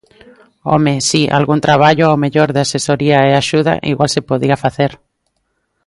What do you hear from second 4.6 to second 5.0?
facer.